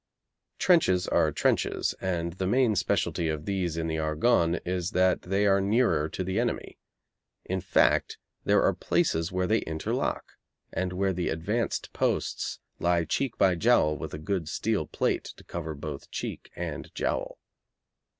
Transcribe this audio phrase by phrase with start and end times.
[0.57, 5.45] Trenches are trenches, and the main specialty of these in the Argonne is that they
[5.45, 6.79] are nearer to the enemy.
[7.45, 10.31] In fact there are places where they interlock,
[10.73, 15.43] and where the advanced posts lie cheek by jowl with a good steel plate to
[15.43, 17.37] cover both cheek and jowl.